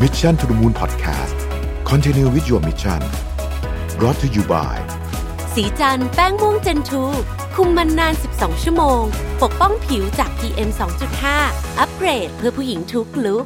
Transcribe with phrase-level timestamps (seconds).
[0.00, 1.36] Mission to the Moon Podcast
[1.84, 3.00] Continue with your mission
[3.98, 4.76] brought to you by
[5.54, 7.02] สีจันแป้งม่วงเจนทู
[7.54, 9.02] คุมมันนาน 12 ชั่วโมง
[9.42, 10.70] ปกป้องผิวจาก PM
[11.24, 13.44] 2.5 อัปเกรดเพื่อผู้หญิงทุกลุก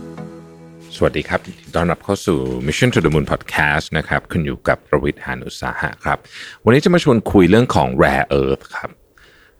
[0.96, 6.18] สวัสดีครับยินดีต้อนรับเข้าสู่ Mission to the Moon Podcast นะครับคุณอยู่กับประวิทย์หานุสาหะครับ
[6.64, 8.90] วันนี้จะมาชวนคุยเรื่องของ Rare Earth ครับ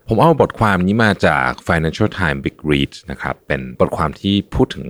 [0.09, 4.89] ผมเอาบทความนี้มาจาก Financial Times Big Read นะครับ เป็นบทความที่พูดถึง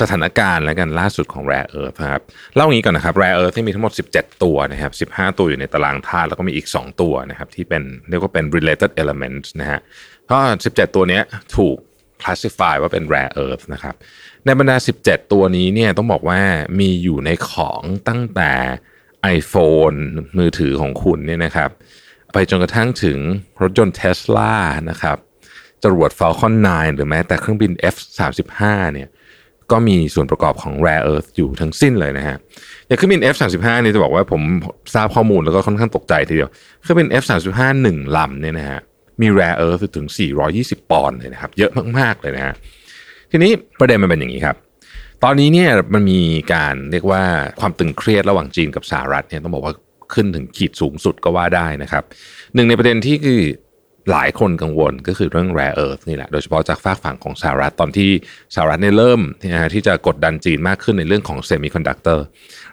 [0.00, 2.22] สถานการณ์และกันล่าสุดของ Rare Earth ครับ
[2.54, 9.80] เล่าอย่างนี้ก่อนนะครับ Rare Earth ที่มีทั้งหมด 17 ตัวนะครับ15 ตัวอยู่ในตารางธาตุแล้วก็มีอีก 2 ตัวนะครับที่เป็นเรียกว่าเป็น related elements นะฮะ
[10.30, 11.20] ก็17 ตัวนี้
[11.56, 11.76] ถูก
[12.22, 13.94] classify ว่าเป็น rare earth นะครับ
[14.44, 16.40] ในบรรดา 17 ตัวนี้เนี่ยต้องบอกว่า
[16.80, 18.52] มีอยู่ในของตั้งแต่
[19.38, 19.98] iPhone
[20.38, 21.70] มือถือของคุณเนี่ยนะครับ
[22.32, 23.18] ไปจนกระทั่งถึง
[23.62, 24.54] รถยนต์ Tesla
[24.90, 25.16] นะครับ
[25.82, 28.60] จรวด Falcon 9 หรือแม้แต่เครื่องบิน F35
[28.92, 29.08] เนี่ย
[29.72, 32.36] ก็มีส่วนประกอบของ rare earth อยู่ทั้งสิ้นเลยนะฮะ
[32.86, 34.42] อย่างเครื่องบิน F35 นี่จะบอกว่าผม
[34.94, 36.50] ทราบข้อมูลแล้วก็ค่อนข้างตกใจทีเดียว
[36.82, 38.80] เครื่องบิน F35 หนึ่งลำเนี่ยนะฮะ
[39.20, 40.06] มี rare earth ถึง
[40.48, 42.54] 420 ปอนด์เลยนะครับ เยอะมาก ๆ เลยนะฮะ
[43.30, 44.56] ทีนี้ประเด็นมันเป็นอย่างนี้ครับ
[45.24, 46.20] ตอนนี้เนี่ยมันมี
[46.54, 47.22] การเรียกว่า
[47.60, 49.74] ความตึงเครียดระหว่างจีนกับสหรัฐเนี่ยต้องบอกว่า
[50.14, 52.04] ขึ้นถึงขีดสูงสุดก็ว่าได้นะครับ
[52.54, 53.40] หนึ่งในประเด็นที่คือ
[54.10, 58.10] หลายคนกังวลก็คือเรื่อง rare earth นี่แหละโดยเฉพาะจากฝากฝั่งของสหรัฐตอนที่
[58.54, 59.20] สหรัฐเนี่ยเริ่ม
[59.52, 62.18] นะฮะที่จะกดดันจีนมากขึ้นในเรื่องของ semiconductor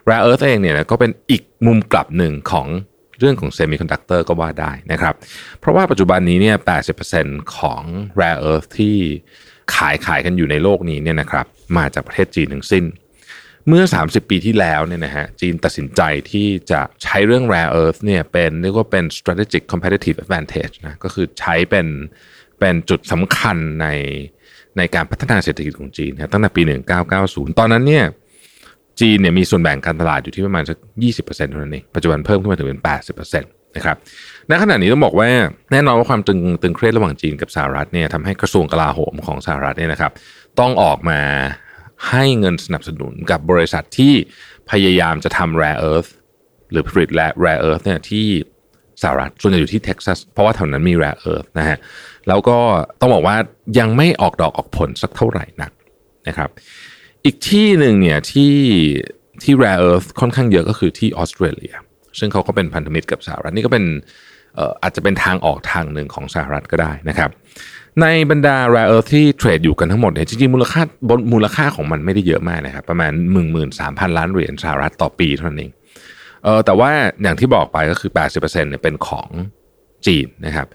[0.08, 2.68] rare earth เองเนี่ยก็เป็นอีกมุมกลับหนึ่งของ
[3.20, 5.14] เรื่องของ semiconductor ก็ว่าได้นะครับ
[5.60, 6.56] เพราะว่าปัจจุบันนี้เนี่ย
[7.04, 7.82] 80%ของ
[8.20, 8.96] rare earth ที่
[9.74, 12.84] ขายขายกันอยู่ในโลกนี้เนี่ยนะครับมาจากประเทศจีนทั้งสิ้น
[13.68, 21.86] เมื่อ 30 ปีที่แล้วเนี่ยนะฮะจีนตัดสินใจที่จะใช้เรื่อง rare earth เนี่ยเป็นเรียกว่าเป็น strategic competitive advantage นะก็คือใช้เป็น
[22.58, 23.86] เป็นจุดสำคัญใน
[24.76, 26.62] ในการพัฒนาเศรษฐกิจของจีนนะตั้งแต่ปี
[27.10, 28.04] 1990 ตอนนั้นเนี่ย
[29.00, 30.78] จีนเนี่ยมีส่วนแบ่งการตลาดอยู่ที่ประมาณสัก
[31.14, 33.96] 20%เท่านั้นเอง ปัจจุบันเพิ่มขึ้นมาถึงเป็น 80%นะครับ
[34.50, 35.28] ณขณะนี้ต้องบอกว่า
[35.72, 40.12] แน่นอนว่าความตึงตึงเครียดระหว่างจีนกับสหรัฐเนี่ยทำให้กระทรวงกลาโหมของสหรัฐเนี่ยนะครับ
[40.60, 41.20] ต้องออกมา
[42.10, 44.12] ให้เงินสนับสนุนกับบริษัทที่
[44.70, 46.10] พยายามจะทำ rare earth
[46.70, 48.26] หรือผลิตและ rare earth เนี่ยที่
[49.02, 51.78] สหรัฐส่วนใหญ่อยู่ที่เท็กซัสเพราะว่าแถวนั้นมี rare earth นะฮะ
[52.28, 52.58] แล้วก็
[53.00, 53.36] ต้องบอกว่า
[53.78, 55.72] ยังไม่ออกดอกออกผลสักเท่าไหร่นัก
[56.28, 56.50] นะครับ
[57.24, 58.54] อีกที่หนึ่งเนี่ยที่
[59.42, 61.74] ที่ rare earth ค่อนข้างเยอะก็คือที่ออสเตรเลีย
[62.18, 63.84] ซึ่งเขาก็เป็นพันธมิตรกับสหรัฐนี่ก็เป็น
[64.82, 67.30] อาจจะเป็นทางออกทางหนึ่งของสหรัฐก็ได้นะครับ
[68.02, 73.66] ในบรรดา rare earth ที่เทรดอยู่กันทั้งหมดเนี่ยจริงๆมูลค่าบนมูลค่าของมันไม่ได้เยอะมากนะครับประมาณ 1 3 0 0
[74.10, 75.72] 0 ล้านเหรียญสหรัฐต่อปีเท่านั้นเอง
[76.44, 76.90] เออแต่ว่า
[77.22, 79.28] อย่างที่บอกไปก็คือ 80%เนี่ยเป็นของ
[80.06, 80.66] จีนนะครับ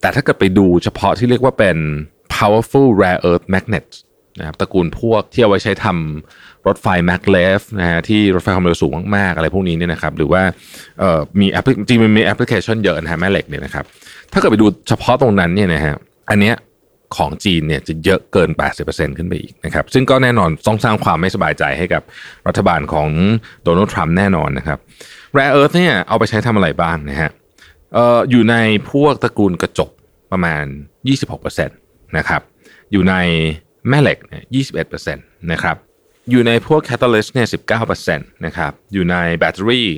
[0.00, 1.76] แต่ถ้าเกิดไปดูเฉพาะที่เรียกว่าเป็น
[2.36, 3.96] powerful rare earth magnets
[4.38, 10.42] นะครับตระกูลพวกที่เอาไว้ใช้ทำรถไฟ maglev นะฮะที่รถไฟความเร็วสูงมากๆ อะไรพวกนี้เนี่ยนะครับหรือว่า
[11.00, 13.84] เอ่อมีแอปจริงมันมีแอปพลิเคชันเยอะนะฮะแม่เหล็กเนี่ยนะครับ
[14.32, 15.94] ถ้าเกิดไปดูเฉพาะตรงนั้นเนี่ยนะฮะ
[16.30, 16.56] อันเนี้ย
[17.16, 18.50] ของจีนเนี่ยจะเยอะเกิน
[18.84, 22.02] 80%ขึ้นไปอีกนะครับซึ่งก็แน่นอนต้องสร้างความไม่สบายใจให้กับ
[22.48, 23.08] รัฐบาลของ
[23.64, 24.78] โดนัลด์ทรัมป์แน่นอนนะครับ
[25.36, 27.30] Rare Earth เนี่ยเอาไปใช้ทำอะไรบ้างนะฮะ
[27.94, 28.56] เอ่ออยู่ใน
[28.90, 29.90] พวกตระกูลกระจก
[30.32, 30.64] ประมาณ
[31.20, 32.42] 26%นะครับ
[32.92, 33.14] อยู่ใน
[33.88, 34.42] แม่เหล็กเนี่ย
[34.92, 35.76] 21%นะครับ
[36.30, 37.48] อยู่ในพวก catalyst เนี่ย
[37.96, 39.88] 19%นะครับอยู่ในแบตเตอรี่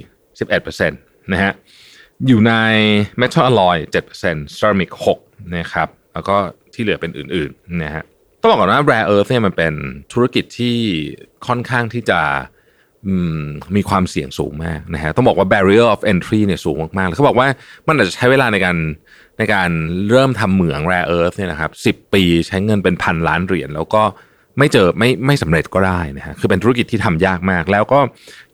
[0.60, 1.52] 11%นะฮะ
[2.26, 2.52] อยู่ใน
[3.18, 4.90] เมทัลอลลอย7%เซรามิก
[5.22, 6.36] 6นะครับ แล้วก็
[6.74, 8.04] ที่เหลือเป็นอื่นๆนะฮะ
[8.40, 9.74] ต้องบอกก่อนว่า Rare Earth เนี่ยมันเป็น
[10.12, 10.76] ธุรกิจที่
[11.46, 12.20] ค่อนข้างที่จะ
[13.38, 13.42] ม
[13.76, 17.48] มีความเสี่ยงสูงมากนะฮะต้องบอกว่า barrier of entry เนี่ยสูงมากๆเลยเขาบอกว่า
[17.88, 18.76] มันอาจจะใช้เวลาในการ
[19.38, 19.70] ในการ
[20.10, 24.02] เริ่มทำเหมือง rare earth เนี่ยนะครับสิปีใช้เงินเป็นพันล้านเหรียญแล้วก็
[24.58, 28.00] ไม่เจอไม่ไม่สำเร็จก็ได้นะฮะคือเป็นธุรกิจที่ทำยากมาก แล้วก็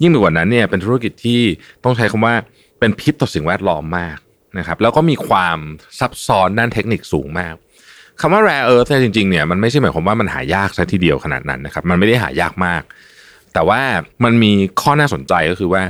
[0.03, 1.41] ยิ่งไปกว่านั้นเนี่ยเป็นธุรกิจที่
[1.85, 2.35] ต้องใช้คำว่า
[2.79, 4.17] เป็นพิษต่อสิ่งแวดล้อมมาก
[4.59, 5.59] นะครับแล้วก็มีความ
[5.99, 7.55] ซับซ้อนด้านเทคนิคสูงมาก
[8.21, 12.83] คำว่า rare earth เนี่ยจริงๆเนี่ยมันไม่ใช่หมายความว่ามันหายากซะทีเดียวขนาดนั้นนะครับมันไม่ได้หายากมาก
[13.55, 13.81] แต่ว่า
[14.25, 15.83] มันมีข้อน่าสนใจก็คือว่า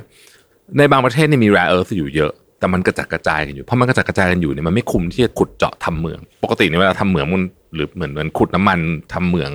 [0.78, 7.42] ในบางประเทศเนี่ยมี rare earth อยู่เยอะแต่มันกระจัดกระจายกันอยู่เพราะมันกระจัดกระจายกันอยู่เนี่ยมันไม่คุ้มที่จะขุดเจาะทำเหมือง ปกติเนี่ยเวลาทำเหมืองมัน
[7.74, 8.78] หรือเหมือนเหมือนขุดน้ำมัน
[9.12, 9.52] ทำเหมือง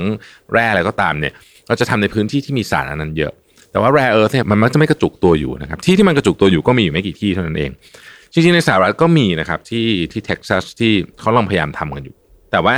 [0.51, 1.33] แร่อะไรก็ตามเนี่ย
[1.67, 3.33] เราจะทำในพื้นที่ที่มีสารอันนั้นเยอะ
[3.71, 7.71] แต่ว่า rare earth เนี่ยมันมักจะไม่กระจุกตัวอยู่นะครับที่ที่มันกระจุกตัวอยู่ก็มีอยู่ไม่กี่ที่เท่านั้นเอง
[8.33, 12.15] จริงๆในสหรัฐก็มีนะครับที่ที่เท็กซัสที่เขาลองพยายามทำกันอยู่
[12.51, 12.77] แต่ว่า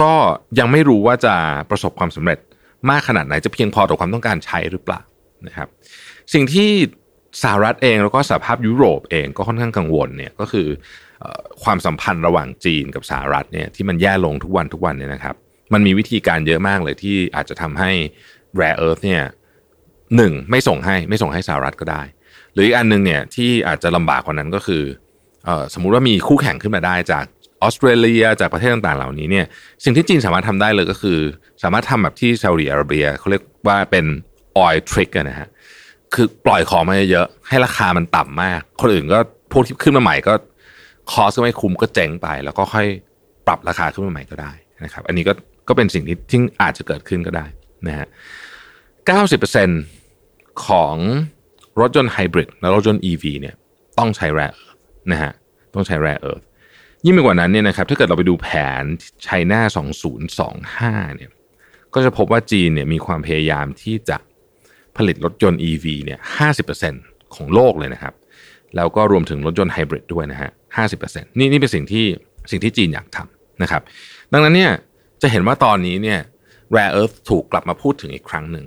[0.00, 0.12] ก็
[0.58, 1.34] ยังไม่รู้ว่าจะ
[1.70, 2.38] ประสบความสำเร็จ
[2.90, 5.00] มากขนาดไหนจะเพียงพอต่อความต้องการใช้หรือเปล่า
[5.46, 5.68] นะครับ
[6.32, 6.70] สิ่งที่
[7.42, 10.68] สหรัฐเองแล้วก็สหภาพยุโรปเองก็ค่อนข้างกังวลเนี่ยก็คือ
[11.64, 15.34] ความสัมพันธ์ระหว่างจีนกับสหรัฐเนี่ยที่มันแย่ลงทุกวันทุกวันเนี่ยนะครับ
[15.72, 17.90] มันมีวิธีการเยอะมากเลยที่อาจจะทำให้
[18.60, 19.22] rare earth เนี่ย
[20.16, 22.02] หนึ่งไม่ส่งให้ไม่ส่งให้สหรัฐก็ได้
[22.52, 24.82] หรืออีกอันหนึงเนี่ยที่อาจจะลำบากกว่านั้นก็คือ
[25.44, 27.24] เออสมมุติว่ามีคู่แข่งขึ้นมาได้จาก
[27.62, 29.46] ออสเตรเลียจากประเทศต่างๆ เหล่านี้เนี่ย
[29.84, 31.18] สิ่งที่จีนสามารถทำได้เลยก็คือ
[31.62, 34.04] สามารถทำแบบที่ซาอุดิอาระเบียเขาเรียกว่าเป็น
[34.64, 35.48] oil trick นะฮะ
[36.14, 39.18] คือปล่อยของมาเยอะๆให้ราคามันต่ำมาก คนอื่นก็
[39.52, 40.34] พวกที่ขึ้นมาใหม่ก็
[41.12, 42.86] คอสก็ไม่คุ้มก็เจ๊งไป แล้วก็ค่อย
[43.46, 44.52] ปรับราคาขึ้นมาใหม่ก็ได้
[44.84, 45.32] นะครับ อันนี้ก็
[45.68, 47.46] ก็เป็นสิ่งที่ที่อาจจะเกิดขึ้นก็ได้
[47.86, 48.06] นะฮะ
[49.76, 50.96] 90%ของ
[51.80, 53.54] รถยนต์ไฮบริดและรถยนต์ EV เนี่ย
[53.98, 54.76] ต้องใช้แร่เอิร์ธ
[55.12, 55.32] นะฮะ
[55.74, 56.42] ต้องใช้แร่เอิร์ธ
[57.04, 58.48] ยิ่งไปกว่านั้นเนี่ยนะครับถ้าเกิดเราไปดูแผ
[58.80, 58.82] น
[59.22, 59.60] ไชน่า
[60.98, 61.30] 2025เนี่ย
[61.94, 64.16] ก็จะพบว่าจีนเนี่ยมีความพยายามที่จะ
[64.96, 66.18] ผลิตรถยนต์ EV เนี่ย
[66.76, 68.14] 50%ของโลกเลยนะครับ
[68.76, 70.50] แล้วก็รวมถึงรถยนต์ไฮบริดด้วยนะฮะ
[70.94, 72.06] 50%นี่นี่เป็นสิ่งที่
[72.50, 73.82] สิ่งที่จีนอยากทำนะครับ
[74.32, 74.72] ดังนั้นเนี่ย
[75.22, 76.20] จะเห็นว่าตอนนี้เนี่ย
[76.76, 78.64] rare earth ถูกกลับมาพูดถึงอีกครั้งหนึ่ง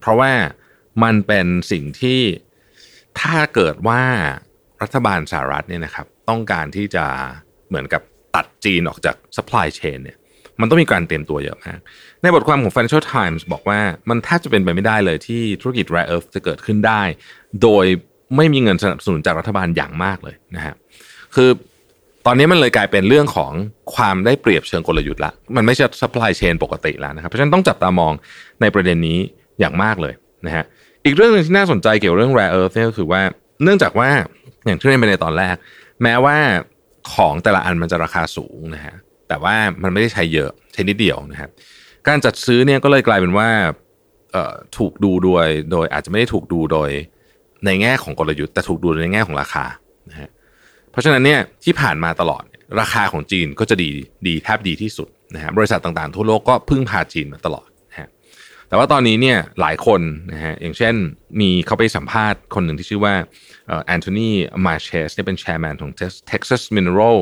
[0.00, 0.32] เพราะว่า
[1.02, 2.20] มันเป็นสิ่งที่
[3.20, 4.02] ถ้าเกิดว่า
[4.82, 7.04] รัฐบาลสหรัฐเนี่ยนะครับ ต้องการที่จะ
[7.68, 8.02] เหมือนกับ
[8.34, 10.16] ตัดจีนออกจาก supply chain เนี่ย
[10.60, 11.78] มันต้องมีการเตรียมตัวเยอะมาก
[12.22, 17.02] ในบทความของ Financial Times บอกว่ามันแทบจะเป็นไปไม่ได้เลยที่ธุรกิจ rare earth จะเกิดขึ้นได้
[17.62, 17.84] โดย
[18.36, 20.74] ไม่มีเงินสนับสนุนจากรัฐบาลอย่างมากเลยนะฮะ
[21.34, 21.50] คือ
[22.26, 23.52] ตอนนี้มันเลยกลายเป็นเรื่องของ
[23.94, 28.12] ความได้เปรียบเชิงกลยุทธ์ละ มันไม่ใช่ supply chain ปกติแล้วนะครับ เพราะฉะนั้นต้องจับตามอง
[28.60, 29.18] ในประเด็นนี้
[29.60, 30.14] อย่างมากเลย
[30.46, 30.64] นะฮะ
[31.06, 33.22] อีกเรื่องหนึงที่น่าสนใจเกี่ยวกับเรื่อง rare earth เนี่ยก็คือว่า
[33.62, 34.08] เนื่องจากว่า
[34.66, 35.56] อย่างที่เรียนไปในตอนแรก
[36.02, 36.36] แม้ว่า
[37.12, 38.94] ของแต่ละอันมันจะราคาสูงนะฮะ
[39.28, 41.50] แต่ว่ามันไม่ได้ใช้เยอะใช้นิดเดียวนะครับ
[42.08, 43.48] การจัดซื้อเนี่ยก็เลยกลายเป็นว่า
[44.76, 46.90] ถูกดูโดยโดยอาจจะไม่ได้ถูกดูโดย
[47.66, 49.64] ในแง่ของกลยุทธ์แต่ถูกดูในแง่ของราคา
[50.10, 50.30] นะฮะ
[50.90, 52.42] เพราะฉะนั้นเนี่ยที่ผ่านมาตลอด
[52.80, 53.90] ราคาของจีนก็จะดี
[54.26, 57.68] ดีแทบดีที่สุดนะฮะบริษัทต่างๆ ทั่วโลกก็พึ่งพาจีนมาตลอด
[58.68, 60.00] แต่ว่าตอนนี้เนี่ยหลายคน
[60.32, 60.94] นะฮะอย่างเช่น
[61.40, 63.14] มีเขาไปสัมภาษณ์คนหนึ่งที่ชื่อว่า
[63.86, 64.30] แอนโทนี
[64.66, 65.92] มาเชสเนี่ยเป็น chairman ของ
[66.30, 67.16] Texas Mineral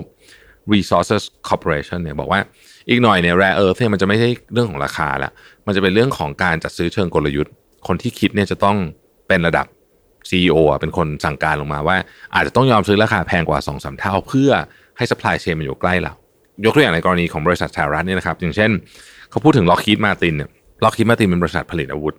[0.74, 2.40] Resources Corporation เนี่ยบอกว่า
[2.88, 5.30] อีกหน่อยเนี่ย rare earth เนี่ยมันจะไม่ใช่เรื่องของราคาละ
[5.66, 7.52] มันจะเป็นเรื่องของการจัดซื้อเชิงกลยุทธ์
[7.86, 8.76] คนที่คิดเนี่ยจะต้อง
[9.28, 9.66] เป็นระดับ
[10.30, 11.96] CEO อะเป็นคนสั่งการลงมาว่า
[12.34, 14.50] อาจจะต้องยอมซื้อราคาแพงกว่า2-3เท่า เพื่อ
[14.96, 16.12] ให้ supply chain มันอยู่ใกล้เรา
[16.64, 18.70] ยกตัวอย่างในกรณีของบริษัทสหรัฐเนี่ยนะครับ อย่างเช่น
[19.30, 20.50] เขาพูดถึง Lockheed Martin เนี่ย
[20.84, 22.14] Lockheed Martin เป็นบริษัทผลิตอาวุธ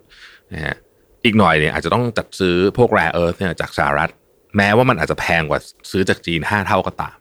[0.54, 0.76] นะฮะ
[1.24, 4.10] อีกหน่อยเนี่ยอาจจะต้องจัดซื้อพวก rare earth เนี่ยจากสหรัฐ
[4.56, 5.60] แม้ว่ามันอาจจะแพงกว่า
[5.90, 7.16] ซื้อจากจีน 5 เท่าก็ตาม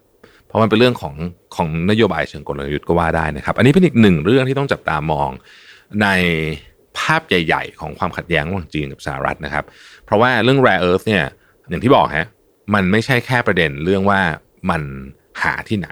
[0.48, 1.16] เพราะมันเป็นเรื่องของ
[1.56, 5.30] ของนโยบายเชิงกลยุทธ์ก็ว่าได้นะครับ อันนี้เป็นอีกหนึ่งเรื่องที่ต้องจับตามอง
[6.02, 6.08] ใน
[7.00, 9.66] ภาพใหญ่ ๆ ของความขัดแย้งระหว่างจีนกับสหรัฐนะครับ
[10.06, 11.24] เพราะว่าเรื่อง rare earth เนี่ย
[11.70, 12.28] อย่างที่บอกฮะ
[12.74, 14.22] มันไม่ใช่แค่ประเด็นเรื่องว่า
[14.70, 14.82] มัน
[15.44, 15.90] หาที่ไหน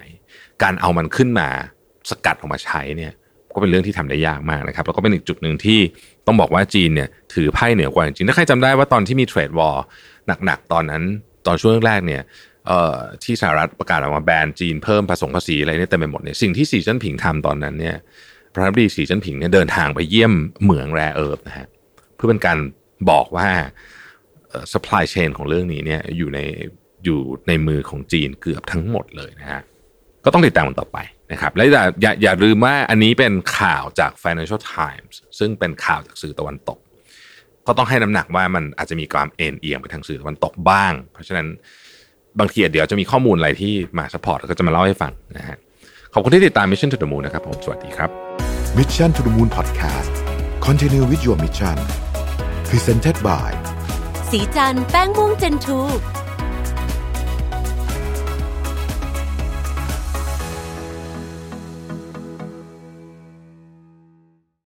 [0.64, 1.48] การเอามันขึ้นมา
[2.10, 3.14] สกัดออกมาใช้เนี่ย
[3.54, 5.80] ก็เป็นเรื่องที่ทำได้ยากมากนะครับแล้วก็เป็นอีกจุดหนึ่งที่
[6.28, 9.84] ต้องบอกว่าจีนเนี่ยถือไพ่เหนือกว่าจริงถ้าใครจำได้ว่าตอนที่มีเทรดวอร์
[10.46, 11.04] หนักๆตอนนั้น
[11.48, 12.22] ตอนช่วงแรกเนี่ย
[12.68, 17.96] เอ่อที่สหรัฐประกาศออกมาแบนจีนเพิ่มผสมภาษีอะไรเนี่ยเต็มไปหมดเนี่ยสิ่งที่สีจิ้นผิงทำตอนนั้นเนี่ย
[18.54, 21.68] ประธานาธิบดีสีจิ้นผิงเนี่ยเดินทางไปเยี่ยมเหมืองแร่เอิร์ธนะฮะ
[22.16, 22.58] เพื่อเป็นการ
[23.10, 23.50] บอกว่า
[24.74, 26.40] supply chain ของเรื่องนี้เนี่ยอยู่ใน
[27.06, 29.62] อยู่ในมือของจีนเกือบทั้งหมดเลยนะฮะ
[30.26, 30.98] ก็ต้องติดตามมันต่อไป
[31.34, 36.80] นะครับและอย่าอย่าอย่าลืมว่าอันนี้เป็นข่าวจาก Financial Times ซึ่งเป็นข่าวจากสื่อตะวันตก
[37.68, 41.48] ก็ต้องให้น้ำหนักว่ามันอาจจะมีความเอ็นเอียงไปทางสื่อตะวันตกบ้าง เพราะฉะนั้น
[42.40, 45.58] บางทีเดี๋ยวจะมีข้อมูลอะไรที่มา support ก็จะมาเล่าให้ฟังนะฮะ
[46.14, 48.10] ขอบคุณที่ติดตาม Mission to the Moon นะครับผมสวัสดีครับ
[48.78, 50.14] Mission to the Moon Podcast
[50.68, 51.78] Continue with your mission
[52.70, 53.50] Presented by
[54.30, 55.80] ศรีจันทร์แป้งม่วง Gen Two